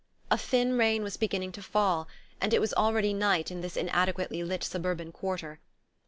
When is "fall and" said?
1.61-2.55